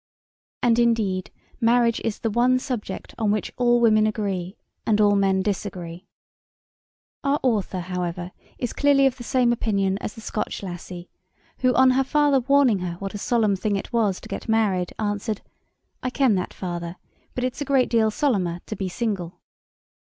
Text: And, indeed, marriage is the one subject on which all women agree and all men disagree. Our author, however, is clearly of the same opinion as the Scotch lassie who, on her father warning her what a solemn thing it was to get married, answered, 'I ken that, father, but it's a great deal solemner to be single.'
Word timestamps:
And, 0.63 0.79
indeed, 0.79 1.29
marriage 1.59 2.01
is 2.03 2.17
the 2.17 2.31
one 2.31 2.57
subject 2.57 3.13
on 3.19 3.29
which 3.29 3.53
all 3.55 3.79
women 3.79 4.07
agree 4.07 4.57
and 4.83 4.99
all 4.99 5.15
men 5.15 5.43
disagree. 5.43 6.07
Our 7.23 7.39
author, 7.43 7.81
however, 7.81 8.31
is 8.57 8.73
clearly 8.73 9.05
of 9.05 9.17
the 9.17 9.23
same 9.23 9.53
opinion 9.53 9.99
as 9.99 10.15
the 10.15 10.21
Scotch 10.21 10.63
lassie 10.63 11.11
who, 11.59 11.75
on 11.75 11.91
her 11.91 12.03
father 12.03 12.39
warning 12.39 12.79
her 12.79 12.93
what 12.93 13.13
a 13.13 13.19
solemn 13.19 13.55
thing 13.55 13.75
it 13.75 13.93
was 13.93 14.19
to 14.21 14.27
get 14.27 14.49
married, 14.49 14.91
answered, 14.97 15.41
'I 16.01 16.09
ken 16.09 16.33
that, 16.33 16.51
father, 16.51 16.95
but 17.35 17.43
it's 17.43 17.61
a 17.61 17.65
great 17.65 17.87
deal 17.91 18.09
solemner 18.09 18.61
to 18.65 18.75
be 18.75 18.89
single.' 18.89 19.39